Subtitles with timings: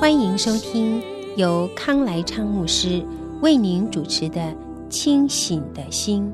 [0.00, 1.02] 欢迎收听
[1.34, 3.04] 由康来昌牧师
[3.40, 4.40] 为您主持的
[4.88, 6.32] 《清醒的心》。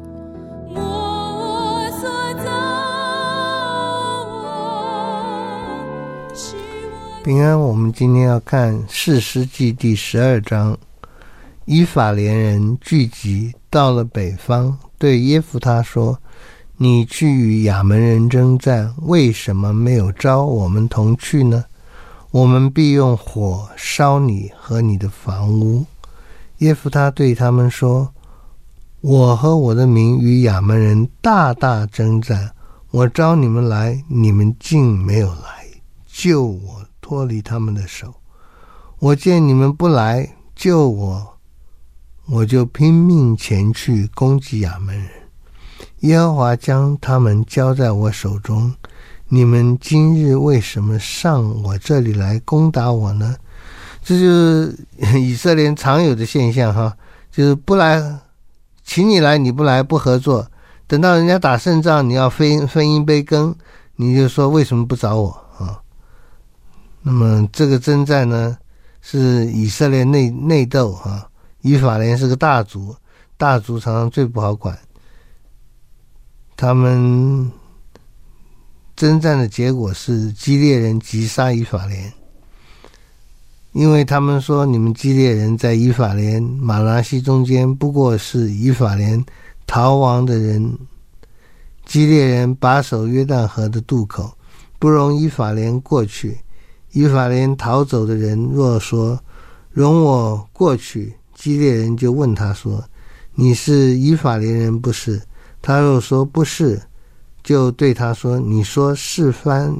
[7.24, 10.76] 平安，我们今天要看《士师记》第十二章。
[11.64, 16.18] 以法莲人聚集到了北方，对耶弗他说。
[16.76, 21.64] 你去与亚扪人征战，为什么没有招我们同去呢？
[22.34, 25.86] 我们必用火烧你和你的房屋。
[26.58, 28.12] 耶弗他对他们说
[29.02, 32.50] ：“我和我的民与亚扪人大大征战，
[32.90, 35.64] 我召你们来，你们竟没有来
[36.08, 38.12] 救我脱离他们的手。
[38.98, 41.36] 我见你们不来救我，
[42.26, 45.08] 我就拼命前去攻击亚扪人。”
[46.02, 48.74] 耶和华将他们交在我手中，
[49.34, 53.34] 你们今日为什么上我这里来攻打我呢？
[54.00, 54.86] 这就是
[55.18, 56.96] 以色列常有的现象哈，
[57.32, 58.00] 就是不来，
[58.84, 60.48] 请你来你不来不合作，
[60.86, 63.52] 等到人家打胜仗，你要分分一杯羹，
[63.96, 65.82] 你就说为什么不找我啊？
[67.02, 68.56] 那么这个征战呢，
[69.00, 71.28] 是以色列内内斗哈，
[71.62, 72.94] 以法莲是个大族，
[73.36, 74.78] 大族常常最不好管。
[76.56, 77.50] 他们
[78.96, 82.12] 征战的结果是基列人击杀以法莲，
[83.72, 89.24] 因为他们说，你们基列人在以法莲、马拉西中间，不过是以法莲
[89.66, 90.78] 逃亡的人。
[91.84, 94.32] 基列人把守约旦河的渡口，
[94.78, 96.38] 不容以法莲过去。
[96.92, 99.20] 以法莲逃走的人若说
[99.70, 102.82] 容我过去，基列人就问他说
[103.34, 105.20] ：“你是以法莲人不是？”
[105.60, 106.80] 他若说不是，
[107.44, 109.76] 就对他说：“你说是番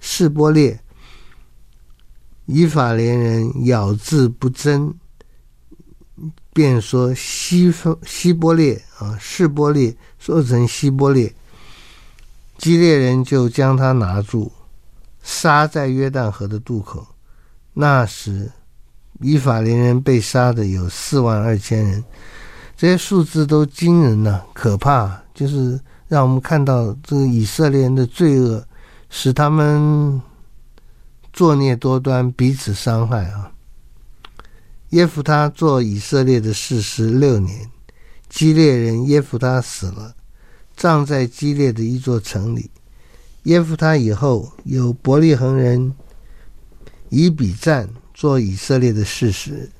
[0.00, 0.78] 是波列，
[2.46, 4.92] 以法莲人咬字不真，
[6.52, 7.72] 便说西
[8.04, 11.32] 西波列啊，是波列说成西波列。
[12.58, 14.50] 基列人就将他拿住，
[15.22, 17.06] 杀在约旦河的渡口。
[17.72, 18.50] 那时，
[19.20, 22.04] 以法莲人被杀的有四万二千人。”
[22.76, 25.78] 这些数字都惊人呐、可怕，就是
[26.12, 28.62] 让我们看到这个以色列人的罪恶，
[29.08, 30.20] 使他们
[31.32, 33.50] 作孽多端，彼此伤害啊。
[34.90, 37.66] 耶弗他做以色列的士师六年，
[38.28, 40.14] 基列人耶弗他死了，
[40.76, 42.70] 葬在基列的一座城里。
[43.44, 45.94] 耶弗他以后有伯利恒人
[47.08, 49.70] 以比赞做以色列的士师。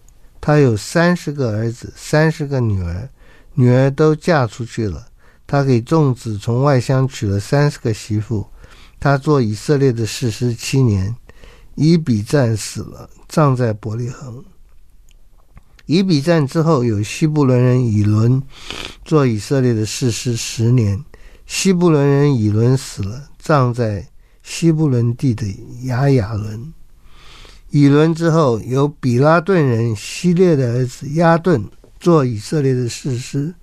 [0.41, 3.11] 他有三十个儿子，三十个女儿，
[3.53, 5.09] 女儿都嫁出去了。
[5.53, 8.47] 他给众子从外乡娶了三十个媳妇。
[8.99, 11.15] 他做以色列的士师七年，
[11.75, 14.43] 以比赞死了，葬在伯利恒。
[15.85, 18.43] 以比赞之后，有西布伦人以伦
[19.05, 21.05] 做以色列的士师十年。
[21.45, 24.09] 西布伦人以伦死了，葬在
[24.43, 25.47] 西布伦地的
[25.83, 26.73] 亚雅伦。
[27.69, 31.63] 以伦之后，有比拉顿人希列的儿子亚顿
[32.01, 33.55] 做以色列的士师，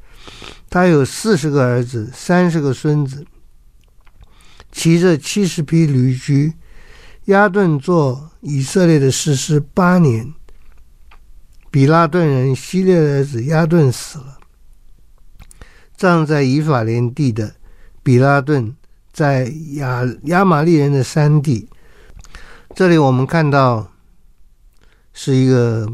[0.69, 3.25] 他有四十个儿子，三十个孙子，
[4.71, 6.53] 骑着七十匹驴驹。
[7.25, 10.33] 押顿做以色列的士师八年。
[11.71, 14.39] 比拉顿人希列的儿子押顿死了，
[15.95, 17.55] 葬在以法莲地的
[18.01, 18.75] 比拉顿，
[19.11, 21.69] 在亚亚玛力人的山地。
[22.75, 23.91] 这里我们看到。
[25.11, 25.85] 是一个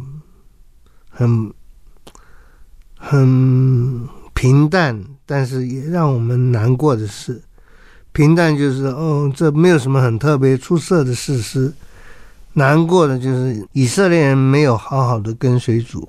[1.10, 1.52] 很
[2.96, 4.08] 很
[4.46, 7.42] 平淡，但是也让我们难过的事。
[8.12, 11.74] 平淡就是哦，这没有什么很特别出色的事实。
[12.54, 16.08] 难过的就是以色列人没有好好的跟随主，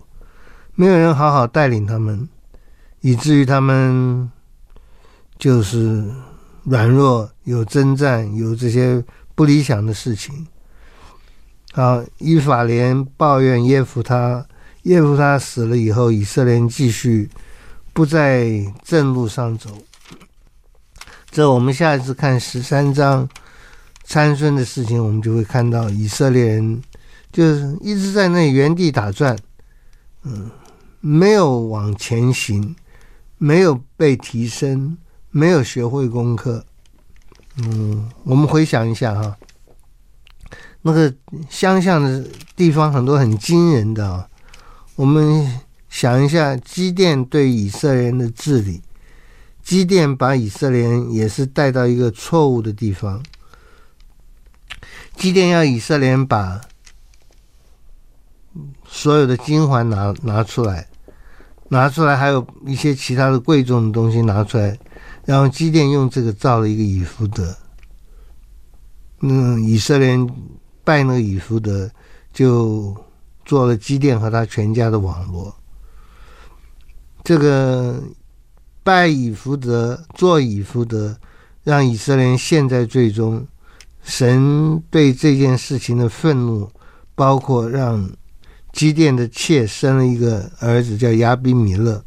[0.74, 2.28] 没有人好好带领他们，
[3.00, 4.30] 以至于他们
[5.38, 6.04] 就是
[6.64, 9.02] 软弱，有征战，有这些
[9.34, 10.46] 不理想的事情。
[11.72, 14.46] 好，以法莲抱怨耶弗他，
[14.82, 17.30] 耶弗他死了以后，以色列人继续
[17.96, 19.70] 不在正路上走。
[21.30, 23.26] 这我们下一次看十三章，
[24.04, 26.82] 参孙的事情，我们就会看到以色列人
[27.32, 29.34] 就是一直在那原地打转，
[30.24, 30.50] 嗯，
[31.00, 32.76] 没有往前行，
[33.38, 34.98] 没有被提升，
[35.30, 36.62] 没有学会功课。
[37.56, 39.34] 嗯，我们回想一下哈，
[40.82, 41.10] 那个
[41.48, 42.22] 相像的
[42.54, 44.28] 地方很多很惊人的啊，
[44.96, 45.50] 我们
[45.98, 48.82] 想一下基甸对以色列人的治理，
[49.62, 53.22] 基甸把以色列人也是带到一个错误的地方。
[55.14, 56.60] 基甸要以色列人把
[58.86, 60.86] 所有的金环拿拿出来，
[61.70, 64.78] 拿出来，还有一些其他的贵重的东西拿出来，
[65.24, 67.56] 然后基甸用这个造了一个以弗得。
[69.20, 70.30] 嗯，以色列人
[70.84, 71.90] 拜那个以弗得，
[72.34, 72.94] 就
[73.46, 75.56] 做了基甸和他全家的网络。
[77.26, 78.00] 这个
[78.84, 81.18] 拜以福德，做以福德，
[81.64, 83.44] 让以色列人陷在最终。
[84.04, 86.70] 神对这件事情的愤怒，
[87.16, 88.08] 包括让
[88.72, 92.00] 基甸的妾生了一个儿子叫亚比米勒，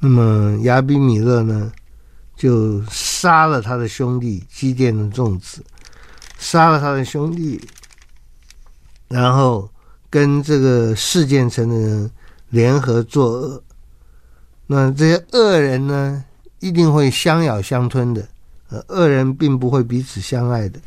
[0.00, 1.70] 那么亚比米勒呢，
[2.34, 5.64] 就杀了他的兄弟基甸的众子，
[6.40, 7.60] 杀了他的兄弟，
[9.06, 9.70] 然后
[10.10, 12.10] 跟这个事件城的人
[12.48, 13.62] 联合作恶，
[14.68, 16.24] 那这些恶人呢，
[16.60, 18.28] 一定会相咬相吞的。
[18.68, 20.78] 呃，恶人并不会彼此相爱的，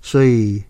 [0.00, 0.62] 所以，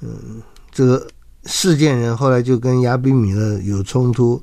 [0.00, 1.04] 嗯，这个
[1.46, 4.40] 事件人后来就跟亚比米勒有冲突，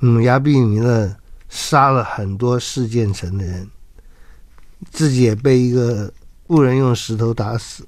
[0.00, 1.10] 嗯，亚比米勒
[1.48, 3.66] 杀了很多事件城的人，
[4.90, 6.12] 自己也被一个
[6.46, 7.86] 妇人用石头打死。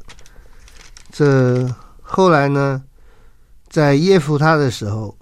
[1.13, 1.69] 这
[2.01, 2.83] 后来呢，
[3.69, 5.15] 在耶弗他的时候，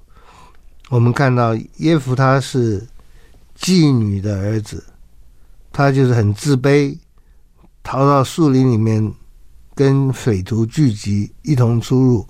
[0.91, 2.87] 我们看到耶弗他是
[3.59, 4.85] 妓女的儿子，
[5.73, 6.97] 他就是很自卑。
[7.83, 9.13] 逃到树林里面，
[9.75, 12.27] 跟匪徒聚集，一同出入。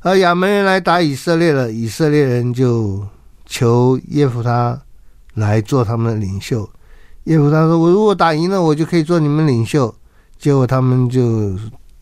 [0.00, 3.06] 而亚门人来打以色列了，以色列人就
[3.44, 4.80] 求耶弗他
[5.34, 6.68] 来做他们的领袖。
[7.24, 9.92] 耶弗他说：“我如果打赢了，我就可以做你们领袖。”
[10.38, 11.56] 结果他们就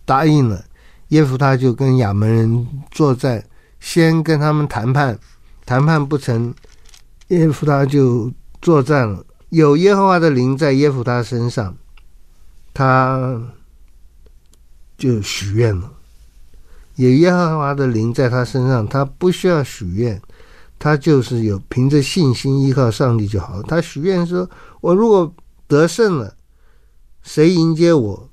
[0.04, 0.62] 答应了。
[1.08, 3.42] 耶弗他就跟亚门人作战，
[3.80, 5.18] 先跟他们谈判，
[5.64, 6.52] 谈判不成，
[7.28, 9.24] 耶弗他就作战了。
[9.50, 11.76] 有耶和华的灵在耶弗他身上。
[12.76, 13.40] 他
[14.98, 15.92] 就许愿了，
[16.96, 20.20] 有耶和华的灵在他身上，他不需要许愿，
[20.76, 23.62] 他就是有凭着信心依靠上帝就好。
[23.62, 24.50] 他许愿说
[24.82, 25.32] ：“我如果
[25.68, 26.34] 得胜了，
[27.22, 28.28] 谁迎接我，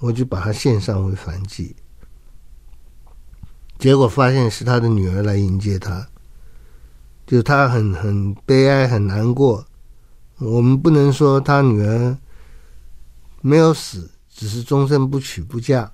[0.00, 1.74] 我就把他献上为燔祭。”
[3.80, 6.06] 结果发现是他的女儿来迎接他，
[7.26, 9.64] 就他很很悲哀，很难过。
[10.38, 12.16] 我们不能说他女儿。
[13.46, 15.92] 没有死，只是终身不娶不嫁。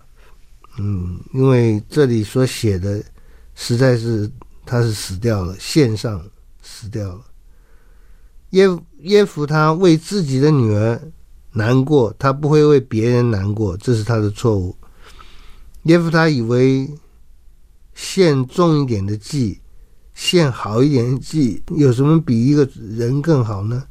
[0.78, 3.02] 嗯，因为这里所写的
[3.56, 4.30] 实在是
[4.64, 6.24] 他是死掉了，献上
[6.62, 7.22] 死掉了。
[8.50, 8.68] 耶
[9.00, 11.00] 耶夫他为自己的女儿
[11.50, 14.76] 难过，他不会为别人难过，这是他的错误。
[15.82, 16.88] 耶夫他以为
[17.94, 19.60] 献重一点的祭，
[20.20, 23.82] 献好一点的祭，有什么比一个人更好呢？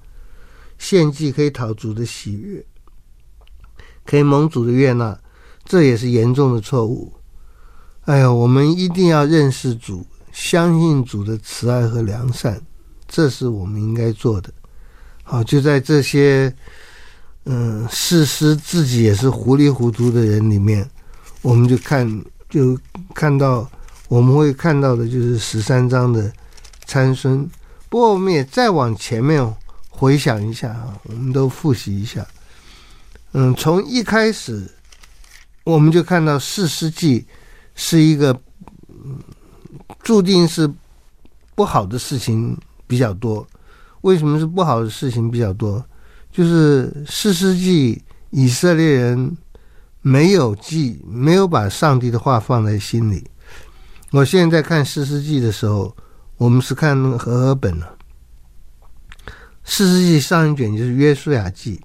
[0.77, 2.63] 献祭可以讨主的喜悦。
[4.05, 5.19] 可以蒙主的悦纳，
[5.65, 7.11] 这也是严重的错误。
[8.01, 12.61] 哎呀，我们一定要认识主，相信主的慈爱和良善，
[13.07, 14.53] 这是我们应该做的。
[15.23, 16.53] 好，就在这些
[17.45, 20.87] 嗯，事实自己也是糊里糊涂的人里面，
[21.41, 22.07] 我们就看
[22.49, 22.77] 就
[23.15, 23.67] 看到
[24.09, 26.29] 我们会看到的就是十三章的
[26.85, 27.49] 参孙。
[27.87, 29.55] 不过我们也再往前面
[29.87, 32.27] 回想一下啊，我们都复习一下。
[33.33, 34.67] 嗯，从一开始
[35.63, 37.25] 我们就看到四世纪
[37.75, 38.35] 是一个，
[40.01, 40.69] 注定是
[41.53, 43.47] 不好的事情比较多。
[44.01, 45.85] 为什么是不好的事情比较多？
[46.31, 48.01] 就是四世纪
[48.31, 49.37] 以色列人
[50.01, 53.23] 没有记，没有把上帝的话放在心里。
[54.11, 55.95] 我现在在看四世纪的时候，
[56.37, 57.95] 我们是看和合本了。
[59.63, 61.79] 四世纪上一卷就是约书亚记。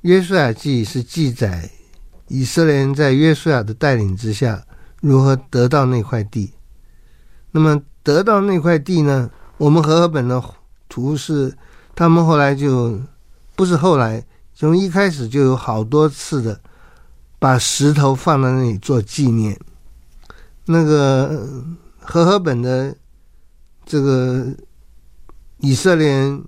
[0.00, 1.70] 约书亚记是记载
[2.28, 4.64] 以色列人在约书亚的带领之下
[5.02, 6.50] 如何得到那块地。
[7.50, 9.30] 那么得到那块地呢？
[9.58, 10.42] 我们和合本的
[10.88, 11.54] 图是，
[11.94, 12.98] 他们后来就
[13.54, 16.58] 不是后来，从一开始就有好多次的
[17.38, 19.54] 把石头放在那里做纪念。
[20.64, 21.48] 那个
[21.98, 22.94] 和合本的
[23.84, 24.46] 这个
[25.58, 26.44] 以色列人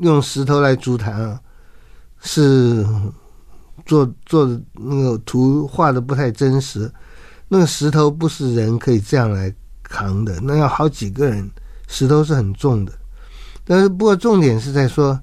[0.00, 1.40] 用石头来筑坛啊。
[2.22, 2.84] 是
[3.84, 6.90] 做做的那个图画的不太真实。
[7.46, 11.48] 那个石头不是人可以这样来扛的，那要好几个人，
[11.86, 12.92] 石头是很重的。
[13.64, 15.20] 但是不过重点是在说，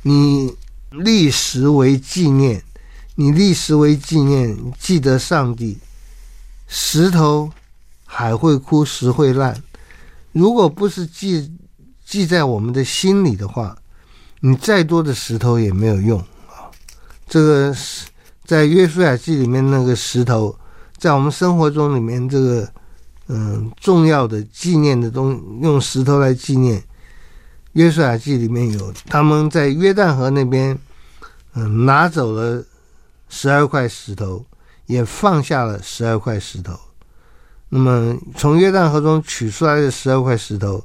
[0.00, 0.52] 你
[0.90, 2.60] 立石为纪念，
[3.14, 5.78] 你立石为纪念，记得上帝，
[6.66, 7.48] 石头
[8.14, 9.56] 海会枯，石会烂。
[10.32, 11.50] 如果不是记
[12.04, 13.74] 记在我们的心里的话，
[14.40, 16.68] 你再多的石头也没有用啊。
[17.26, 18.06] 这个是
[18.44, 20.54] 在约书亚记里面那个石头。
[20.98, 22.70] 在我们生活中里面，这个
[23.28, 26.84] 嗯重要的纪念的东西，用石头来纪念。
[27.72, 30.78] 约书亚记里面有他们在约旦河那边，
[31.54, 32.62] 嗯拿走了
[33.30, 34.44] 十二块石头，
[34.84, 36.78] 也放下了十二块石头。
[37.74, 40.84] 那么从约旦河中取出来的十二块石头，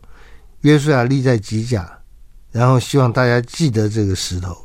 [0.61, 1.99] 约书亚立在吉甲，
[2.49, 4.55] 然后希望大家记得这个石头，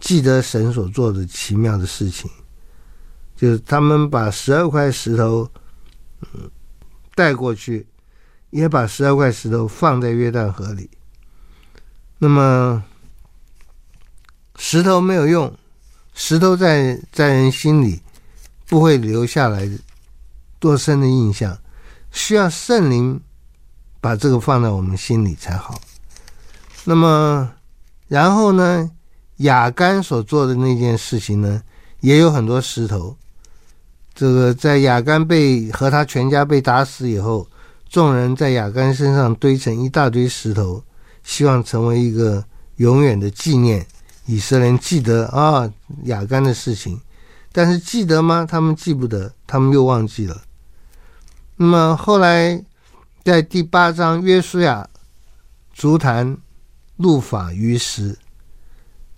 [0.00, 2.28] 记得神所做的奇妙的事情。
[3.36, 5.48] 就是他们把十二块石头，
[6.22, 6.50] 嗯，
[7.14, 7.86] 带过去，
[8.50, 10.90] 也把十二块石头放在约旦河里。
[12.18, 12.82] 那么
[14.56, 15.56] 石头没有用，
[16.14, 18.02] 石头在在人心里
[18.66, 19.70] 不会留下来
[20.58, 21.58] 多深的印象，
[22.10, 23.20] 需要圣灵
[24.00, 25.80] 把这个放在我们心里才好。
[26.84, 27.50] 那么
[28.08, 28.90] 然后呢，
[29.38, 31.62] 亚干所做的那件事情呢，
[32.00, 33.16] 也有很多石头。
[34.14, 37.46] 这个在亚干被和他全家被打死以后，
[37.88, 40.82] 众人在亚干身上堆成一大堆石头，
[41.22, 42.44] 希望成为一个
[42.76, 43.86] 永远的纪念。
[44.26, 45.72] 以色列人记得啊、哦、
[46.04, 47.00] 亚干的事情，
[47.52, 48.44] 但是记得吗？
[48.48, 50.42] 他们记不得，他们又忘记了。
[51.60, 52.64] 那么后来
[53.24, 54.88] 在第八章，约书亚
[55.72, 56.38] 筑坛
[56.96, 58.16] 录法于石。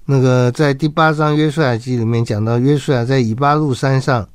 [0.06, 4.26] 那个在第八章约书亚记里面讲到，约书亚在以巴路山上。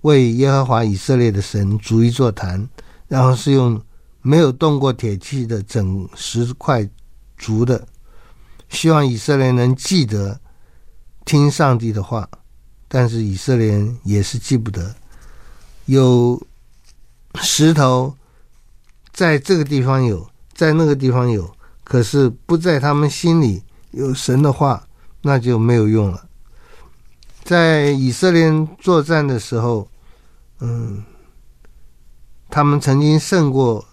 [0.00, 2.66] 为耶和华以色列的神筑一座坛，
[3.06, 3.78] 然后是用
[4.22, 6.88] 没有动过铁器的整石块
[7.36, 7.86] 筑的，
[8.70, 10.40] 希望以色列能记得
[11.26, 12.26] 听上帝的话，
[12.88, 14.94] 但是以色列人也是记不得。
[15.84, 16.42] 有
[17.34, 18.14] 石头
[19.12, 21.50] 在这个地方有，在那个地方有，
[21.84, 24.82] 可是不在他们心里有神的话，
[25.22, 26.26] 那就没有用了。
[27.42, 29.88] 在以色列作战的时候，
[30.60, 31.02] 嗯，
[32.48, 33.84] 他们曾经胜过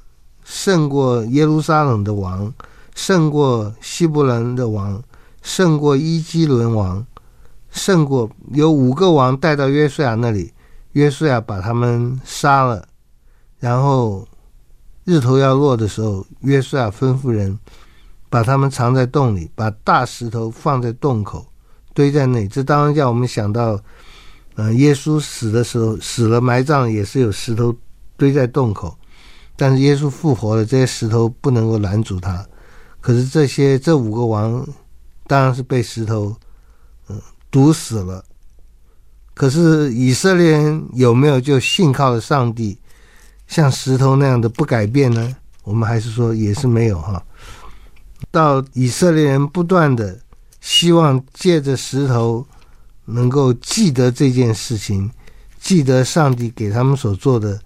[0.43, 2.53] 胜过耶路撒冷的王，
[2.93, 5.01] 胜过希伯仑的王，
[5.41, 7.05] 胜过伊基伦王，
[7.71, 10.53] 胜过有五个王带到约书亚那里，
[10.91, 12.87] 约书亚把他们杀了，
[13.59, 14.27] 然后
[15.03, 17.57] 日头要落的时候，约书亚吩咐人
[18.29, 21.45] 把他们藏在洞里，把大石头放在洞口。
[21.93, 23.79] 堆在那里，这当然叫我们想到，
[24.53, 27.75] 呃，耶稣死的时候死了埋葬也是有石头
[28.15, 28.95] 堆在洞口，
[29.55, 32.45] 但是耶稣复活了，这些石头不能够拦阻他。
[33.01, 34.63] 可是这些这五个王
[35.25, 36.35] 当然是被石头
[37.09, 38.23] 嗯堵死了。
[39.33, 42.77] 可是以色列人有没有就信靠了上帝，
[43.47, 45.35] 像石头那样的不改变呢？
[45.63, 47.23] 我们还是说也是没有哈。
[48.31, 50.19] 到以色列人不断的。
[50.59, 52.45] 希望借着石头，
[53.05, 55.09] 能够记得这件事情，
[55.61, 57.57] 记得上帝给他们所做的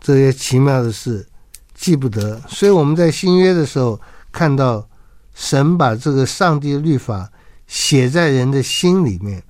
[0.00, 1.26] 这些奇妙的事，
[1.74, 2.40] 记不得。
[2.48, 4.00] 所以我们在新约的时候
[4.32, 4.88] 看到，
[5.34, 7.30] 神把这个上帝的律法
[7.66, 9.42] 写在人的心里面，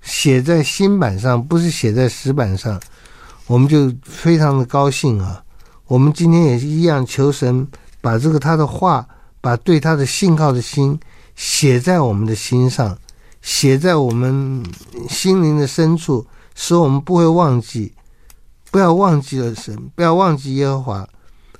[0.00, 2.80] 写在新版上，不是写在石板上，
[3.46, 5.42] 我们就非常的高兴啊。
[5.86, 7.66] 我们今天也是一样，求神
[8.00, 9.06] 把这个他的话，
[9.40, 10.98] 把对他的信靠的心。
[11.36, 12.96] 写在我们的心上，
[13.42, 14.64] 写在我们
[15.08, 16.24] 心灵的深处，
[16.54, 17.92] 使我们不会忘记。
[18.70, 21.08] 不要忘记了神，不要忘记耶和华。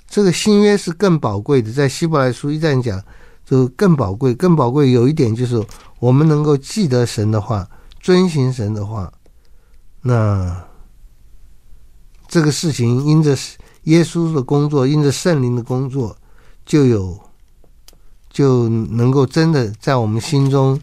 [0.09, 3.03] 这个新约是更宝贵的，在希伯来书一战讲，
[3.45, 4.33] 就更宝贵。
[4.33, 5.61] 更宝贵有一点就是，
[5.99, 7.69] 我们能够记得神的话，
[8.01, 9.13] 遵行神的话。
[10.01, 10.65] 那
[12.35, 13.39] 这个事情因着
[13.85, 16.17] 耶稣的工作，因着圣灵的工作，
[16.67, 17.17] 就有。
[18.29, 20.77] 就能够真的在我们心中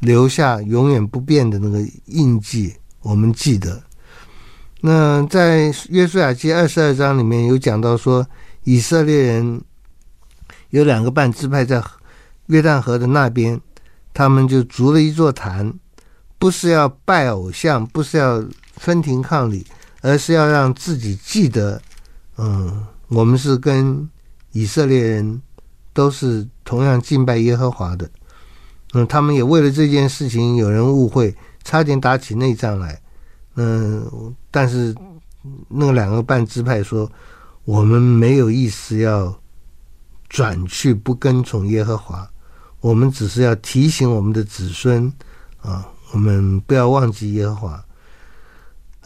[0.00, 3.82] 留下永远不变的那个印记，我们记得。
[4.82, 8.26] 那在约书亚记二十二章里面有讲到说，
[8.64, 9.62] 以色列人
[10.68, 11.82] 有两个半支派在
[12.48, 13.58] 约旦河的那边，
[14.12, 15.72] 他们就筑了一座坛，
[16.38, 18.44] 不是要拜偶像，不是要
[18.76, 19.66] 分庭抗礼，
[20.00, 21.80] 而是要让自己记得，
[22.36, 24.08] 嗯，我们是跟
[24.52, 25.40] 以色列人。
[25.94, 28.08] 都是同样敬拜耶和华的，
[28.92, 33.02] 嗯，他们也为了这件事情，有人误会，差点打起内战来。
[33.56, 34.08] 嗯，
[34.48, 34.94] 但是
[35.66, 37.10] 那两个半支派说，
[37.64, 39.36] 我们没有意思要
[40.28, 42.30] 转去不跟从耶和华，
[42.80, 45.12] 我们只是要提醒我们的子孙
[45.60, 47.84] 啊，我们不要忘记耶和华。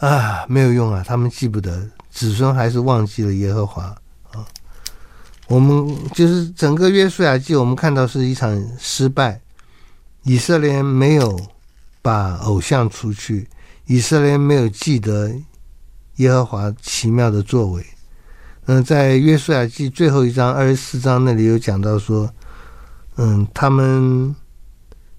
[0.05, 3.83] 啊，没有用啊，他们记不得，子孙还是忘记了耶和华
[4.33, 4.45] 啊。
[5.47, 9.39] 我们就是整个约书亚记，我们看到是一场失败。
[10.23, 11.39] 以色列没有
[12.01, 13.47] 把偶像除去，
[13.85, 15.31] 以色列没有记得
[16.17, 17.85] 耶和华奇妙的作为。
[18.65, 22.29] 嗯，在约书亚记最后一章二十四章那里有讲到说，
[23.15, 24.35] 嗯，他们。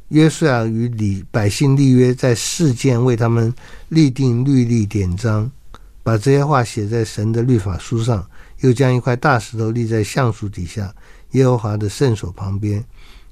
[0.08, 3.52] 约书亚与礼百姓立约，在世间为他们
[3.88, 5.50] 立定律例典章，
[6.02, 8.24] 把这些话写在神的律法书上，
[8.60, 10.94] 又将一块大石头立在橡树底下，
[11.32, 12.84] 耶和华的圣所旁边。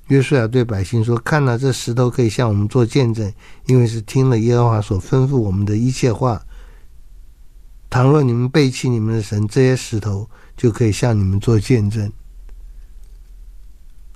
[0.08, 3.32] 约书亚对百姓说：“看哪，这石头可以向我们做见证，
[3.66, 6.42] 因为是听了耶和华所吩咐我们的一切话。
[7.88, 12.10] 倘若你们背弃你们的神，这些石头就可以向你们做见证。”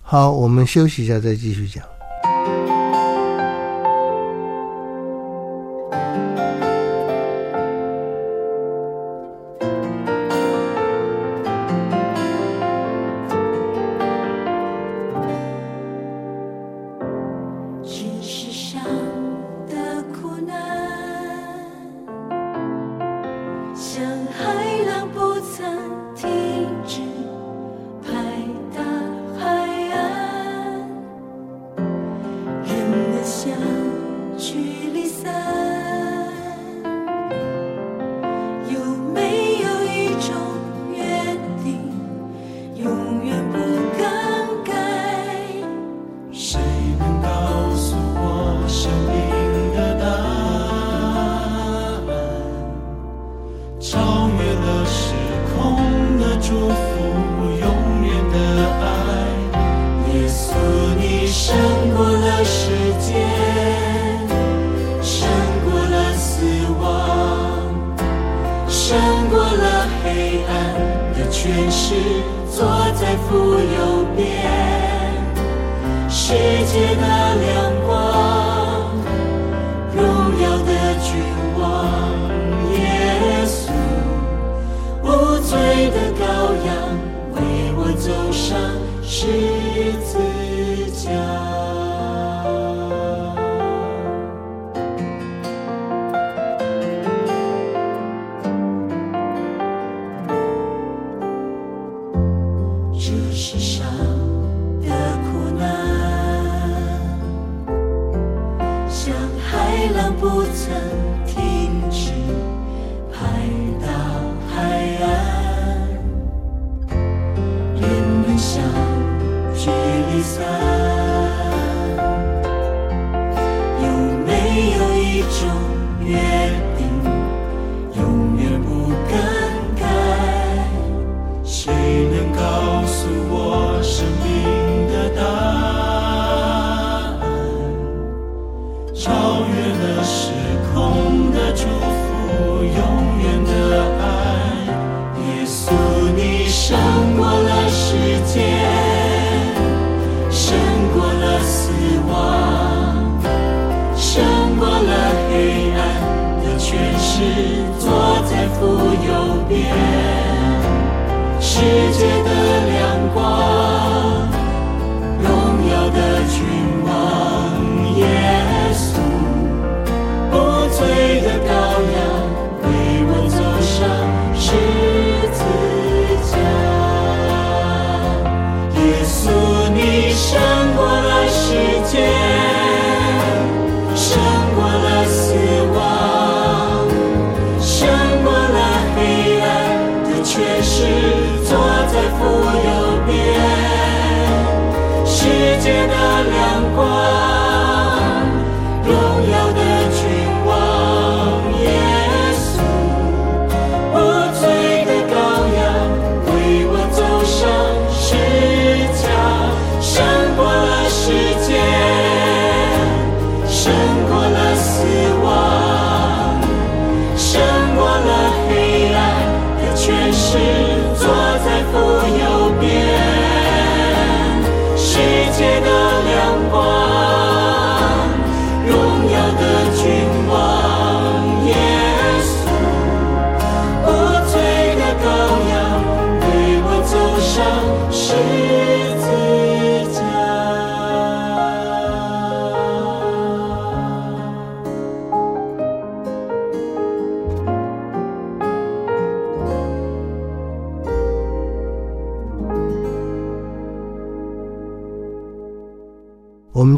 [0.02, 1.84] 好，我们休息一下，再继续讲。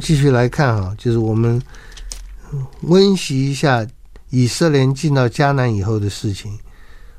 [0.08, 1.60] 继续来看哈，就是我们
[2.80, 3.86] 温习一下
[4.30, 6.58] 以色列进到迦南以后的事情。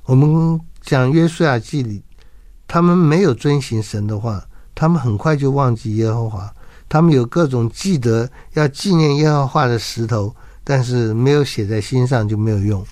[0.05, 2.01] 我们讲约书亚记里，
[2.67, 6.51] 他们没有遵行神的话，他们很快就忘记耶和华。
[6.89, 12.83] 他们有各种记得要纪念耶和华的石头，但是没有写在心上就没有用。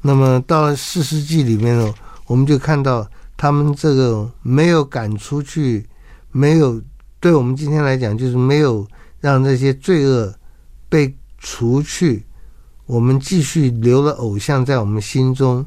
[0.00, 1.92] 那么到了四世纪里面呢，
[2.24, 5.86] 我们就看到他们这个没有赶出去，
[6.30, 6.80] 没有
[7.20, 8.88] 对我们今天来讲就是没有
[9.22, 10.34] 让这些罪恶
[10.90, 12.26] 被除去，
[12.84, 15.64] 我们继续留了偶像在我们心中。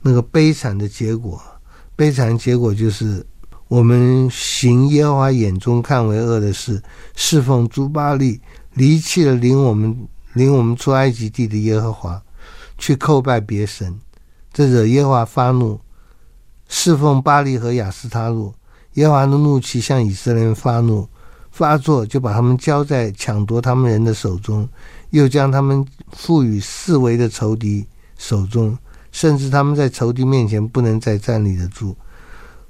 [0.00, 1.42] 那个悲惨的结果，
[1.96, 3.26] 悲惨的结果就是
[3.66, 6.80] 我们行耶和华眼中看为恶的事，
[7.16, 8.40] 侍奉朱巴利，
[8.74, 12.22] 离弃了领我们领我们出埃及地的耶和华，
[12.78, 13.98] 去叩拜别神，
[14.52, 15.80] 这惹耶和华发怒，
[16.68, 18.54] 侍奉巴利和亚斯他录，
[18.94, 21.08] 耶和华的怒气向以色列人发怒
[21.58, 24.68] 发作，就把他们交在抢夺他们人的手中，
[25.10, 27.84] 又将他们赋予四围的仇敌
[28.16, 28.78] 手中。
[29.10, 31.96] 甚至他们在仇敌面前不能再站立得住，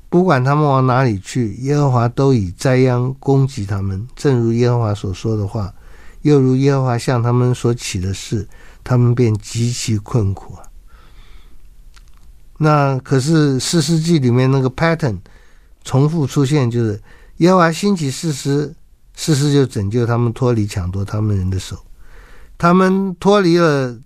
[0.09, 5.75] 不管他们往哪里去，耶和华都以灾殃攻击他们，正如耶和华所说的话，
[6.23, 8.49] 又如耶和华向他们所起的事，
[8.83, 10.63] 他们便极其困苦啊。
[12.57, 15.19] 那可是四世纪里面那个 pattern
[15.85, 17.03] 重复出现，就是
[17.39, 18.75] 耶和华兴起四时，
[19.19, 21.77] 事实就拯救他们脱离抢夺他们人的手，
[22.57, 23.99] 他们脱离了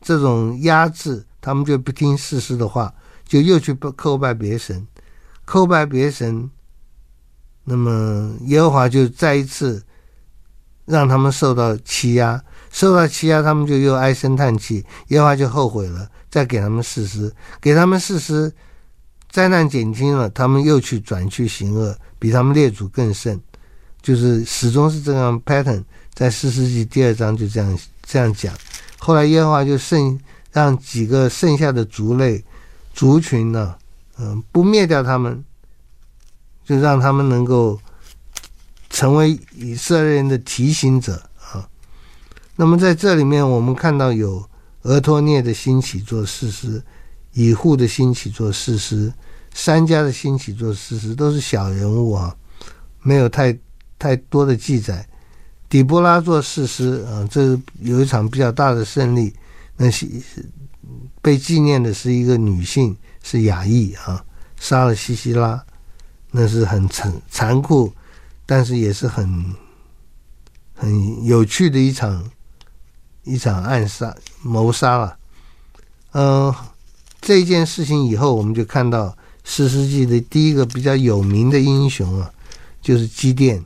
[0.00, 1.26] 这种压制。
[1.40, 2.94] 他们就不听事实的话，
[3.26, 4.86] 就又去叩拜别神，
[5.44, 6.48] 叩拜别神。
[7.64, 9.84] 那么耶和华就再一次
[10.86, 14.86] 让他们受到欺压，受到欺压，他们就又唉声叹气。
[15.08, 18.50] 耶和华就后悔了，再给他们事实，给他们事实，
[19.30, 23.38] 灾难减轻了，他们又去转去行恶，比他们列祖更甚，
[24.04, 25.82] 就是始终是这样 pattern。
[26.12, 28.54] 在四世纪第二章就这样这样讲。
[28.98, 30.16] 后来耶和华就剩。
[30.54, 32.44] 让几个剩下的族类、
[32.92, 33.74] 族群呢，
[34.18, 35.44] 嗯，不灭掉他们，
[36.64, 37.76] 就让他们能够
[38.88, 41.68] 成为以色列人的提醒者啊。
[42.54, 44.48] 那么在这里面，我们看到有
[44.82, 46.80] 俄托涅的兴起做事实，
[47.32, 49.12] 以户的兴起做事实，
[49.52, 52.32] 三家的兴起做事实，都是小人物啊，
[53.02, 53.52] 没有太
[54.04, 55.08] 太多的记载。
[55.66, 59.32] 底波拉做士师啊，这有一场比较大的胜利。
[59.78, 60.06] 那是
[61.22, 64.22] 被纪念的是一个女性，是雅裔啊，
[64.60, 65.64] 杀了西西拉，
[66.30, 67.90] 那是很残残酷，
[68.44, 69.54] 但是也是很
[70.74, 72.30] 很有趣的一场
[73.24, 75.16] 一场暗杀谋杀了。
[76.12, 76.54] 嗯、
[77.22, 82.30] 这件事情以后，我们就看到士师记的第一个比较有名的英雄啊，
[82.82, 83.64] 就是基甸，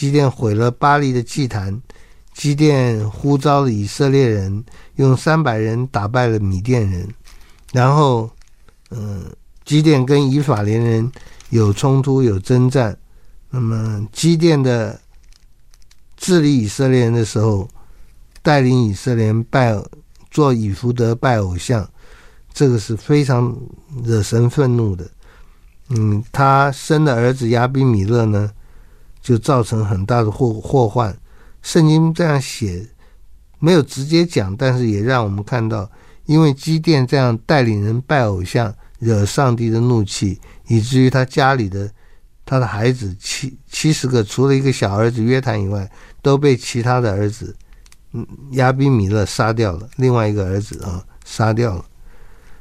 [0.00, 1.78] 基甸毁了巴黎的祭坛。
[2.32, 7.06] 基甸呼召了以色列人，用三百人打败了米甸人，
[7.74, 8.30] 然后，
[8.88, 9.30] 嗯，
[9.62, 11.12] 基甸跟以法莲人
[11.50, 12.96] 有冲突、有征战。
[13.50, 14.98] 那么，基甸的
[16.16, 17.68] 治理以色列人的时候，
[18.40, 19.78] 带领以色列人拜
[20.30, 21.86] 做以弗得拜偶像，
[22.54, 23.54] 这个是非常
[24.02, 25.06] 惹神愤怒的。
[25.90, 28.50] 嗯，他生的儿子亚比米勒呢，
[29.20, 31.16] 就造成很大的祸祸患。
[31.62, 32.88] 圣经这样写，
[33.58, 35.90] 没有直接讲，但是也让我们看到，
[36.24, 41.90] 因为基甸这样带领人拜偶像，惹上帝的怒气，以至于他家里的
[42.46, 45.86] 他的孩子七七十个，除了一个小儿子约坦以外，
[46.22, 47.54] 都被其他的儿子
[48.12, 51.84] 嗯亚比米勒杀掉了，另外一个儿子啊杀掉了。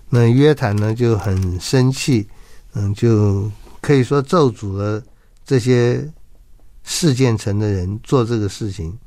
[0.10, 2.28] 那约坦呢就很生气，
[2.74, 5.02] 嗯，就可以说咒诅了
[5.45, 6.06] 这些。
[6.91, 8.97] 示剑城的人做这个事情，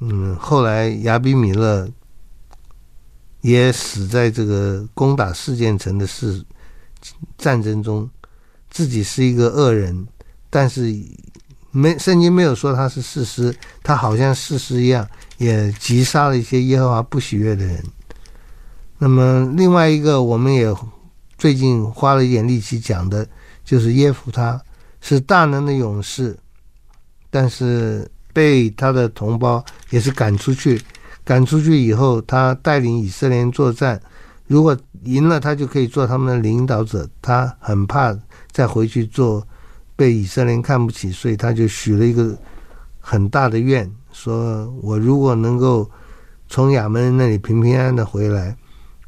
[0.00, 1.88] 嗯，后来亚比米勒
[3.40, 6.44] 也死在这个攻打示剑城的事
[7.38, 8.08] 战争中，
[8.68, 10.06] 自己是一个恶人，
[10.50, 10.94] 但是
[11.70, 17.82] 没圣经没有说他是士师，他好像士师一样，也击杀了一些耶和华不喜悦的人。
[18.98, 20.70] 那么另外一个，我们也
[21.38, 23.26] 最近花了一点力气讲的，
[23.64, 24.60] 就是耶弗他，
[25.00, 26.38] 是大能的勇士。
[27.30, 30.80] 但是被他的同胞也是赶出去，
[31.24, 34.00] 赶出去以后，他带领以色列作战，
[34.46, 37.08] 如果赢了，他就可以做他们的领导者。
[37.20, 38.16] 他很怕
[38.50, 39.46] 再回去做，
[39.94, 42.36] 被以色列看不起，所以他就许了一个
[42.98, 45.88] 很大的愿，说我如果能够
[46.48, 48.56] 从亚门那里平平安安的回来，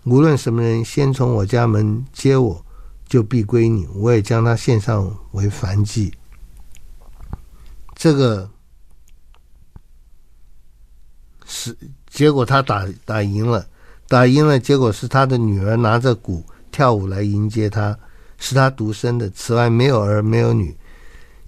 [0.04, 2.64] 无论什么人先从我家门接我，
[3.09, 6.12] 就必归你，我也将他献上为燔祭。
[8.00, 8.48] 这个
[11.44, 11.76] 是
[12.08, 13.66] 结果他打打赢了，
[14.08, 17.94] 打赢了，结果是他的女儿拿着鼓跳舞来迎接他，
[18.38, 20.74] 是他独生的，此外没有儿没有女。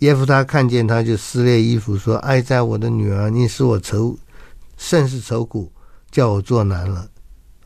[0.00, 4.14] 耶夫他看见他就撕裂衣服说：“哀哉我的女儿，你使我愁
[4.76, 5.72] 甚是愁苦，
[6.10, 7.08] 叫我做难了。”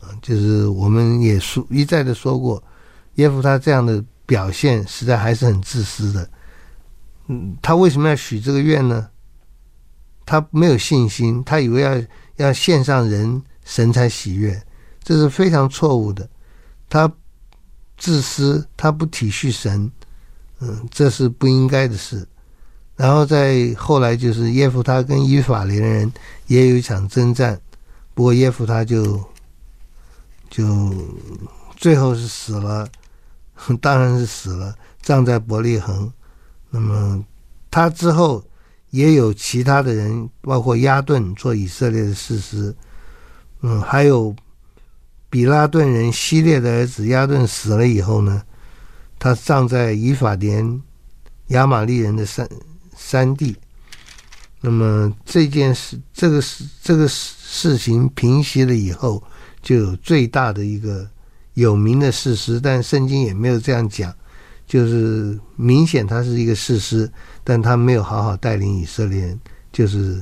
[0.01, 2.63] 啊，就是我们也说一再的说过，
[3.17, 6.31] 耶夫他这样的表现实在还是很自私的。
[7.29, 9.09] 嗯，他为什么要许这个愿呢？
[10.25, 12.03] 他没有信心，他以为要
[12.37, 14.61] 要献上人，神才喜悦，
[15.03, 16.29] 这是非常错误的。
[16.89, 17.13] 他
[17.97, 19.91] 自私，他不体恤神。
[20.61, 22.27] 嗯，这是不应该的事。
[22.97, 26.13] 然后在后来，就是耶弗他跟以法莲人
[26.47, 27.61] 也有一场征战，
[28.15, 29.23] 不过耶弗他就
[30.49, 30.95] 就
[31.77, 32.89] 最后是死了，
[33.81, 36.11] 当然是死了，葬在伯利恒。
[36.77, 37.25] 那么
[37.71, 38.45] 他之后
[38.91, 42.75] 也有其他的人，包括亚顿做以色列的士师，
[43.63, 44.37] 嗯，还有
[45.31, 48.43] 比拉顿人希列的儿子亚顿死了以后呢，
[49.19, 50.83] 他葬在以法莲
[51.47, 52.47] 亚玛利人的山
[52.95, 53.57] 山地。
[54.61, 59.23] 那么这件事，这个事，这个事事情平息了以后，
[59.63, 61.09] 就有最大的一个
[61.55, 64.15] 有名的事实，但圣经也没有这样讲，
[64.67, 67.11] 就是明显他是一个士师，
[67.45, 69.41] 但他没有好好带领以色列人，
[69.73, 70.21] 就是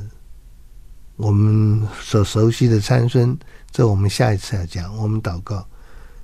[1.16, 3.37] 我们所熟悉的参孙。
[3.70, 4.96] 这我们下一次要讲。
[4.96, 5.66] 我们祷告。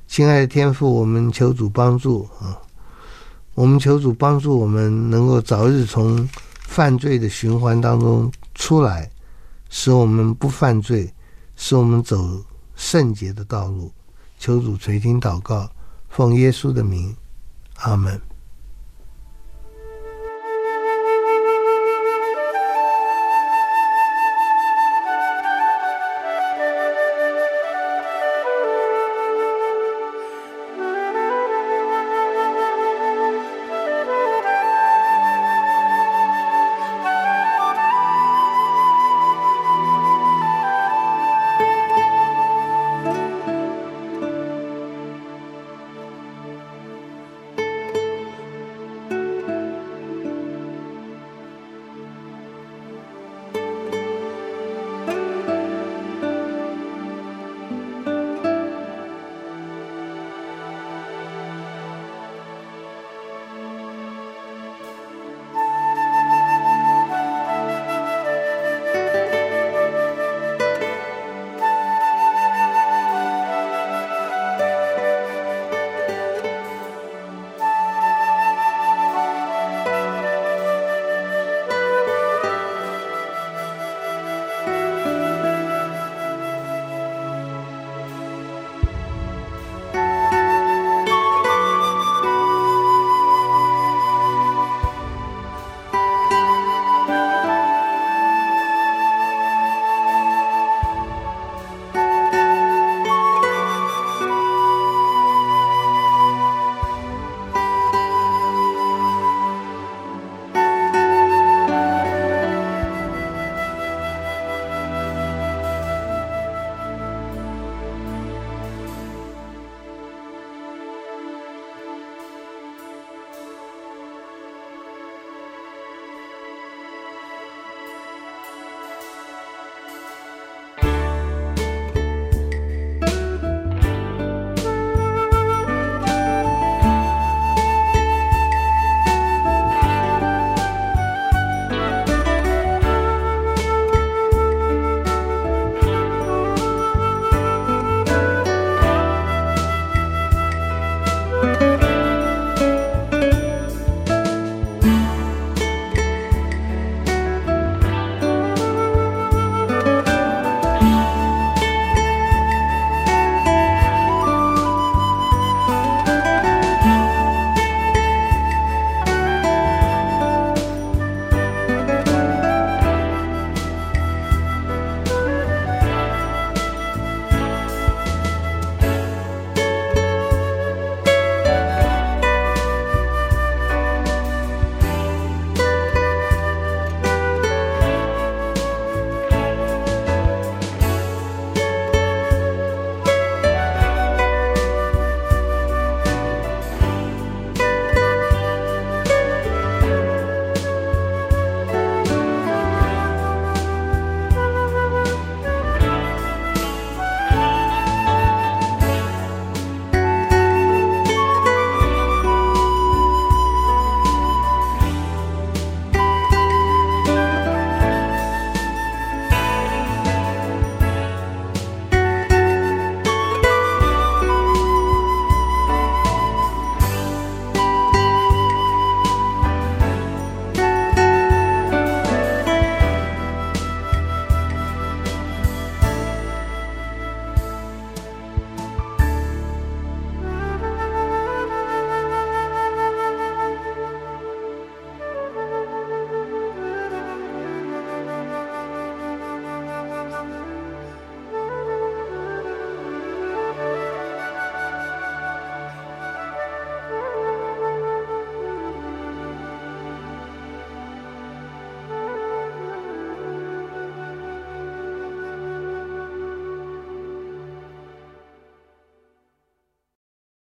[0.06, 2.58] 亲爱的天父，我们求主帮助啊！
[3.54, 6.28] 我们求主帮助我们，能够早日从
[6.60, 9.10] 犯罪的循环当中出来，
[9.68, 11.12] 使我们不犯罪，
[11.56, 12.42] 使我们走
[12.76, 13.92] 圣洁的道路。
[14.38, 15.70] 求主垂听祷告，
[16.08, 17.14] 奉耶稣的名，
[17.80, 18.29] 阿门。